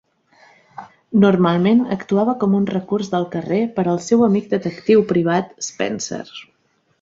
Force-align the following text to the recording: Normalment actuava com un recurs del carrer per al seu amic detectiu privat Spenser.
Normalment 1.23 1.83
actuava 1.95 2.35
com 2.43 2.55
un 2.61 2.65
recurs 2.71 3.11
del 3.11 3.27
carrer 3.35 3.59
per 3.77 3.85
al 3.93 4.01
seu 4.07 4.25
amic 4.29 4.49
detectiu 4.55 5.05
privat 5.13 5.55
Spenser. 5.69 6.25